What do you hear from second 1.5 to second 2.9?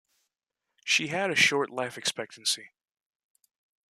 life expectancy.